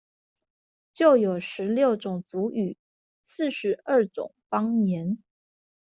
[0.95, 2.75] 就有十六種族語、
[3.37, 5.19] 四十二種方言